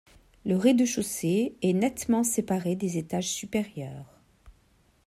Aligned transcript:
Le 0.45 0.57
rez-de-chaussée 0.57 1.53
est 1.61 1.73
nettement 1.73 2.23
séparé 2.23 2.75
des 2.75 2.97
étages 2.97 3.29
supérieurs. 3.29 4.19